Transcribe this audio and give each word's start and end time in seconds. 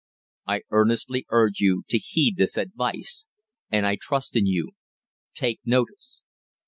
I 0.47 0.61
earnestly 0.71 1.27
urge 1.29 1.59
you 1.59 1.83
to 1.89 1.99
heed 1.99 2.33
this 2.35 2.57
advice, 2.57 3.25
and 3.69 3.85
I 3.85 3.99
trust 4.01 4.35
in 4.35 4.47
you. 4.47 4.71
Take 5.35 5.59
notice! 5.63 6.23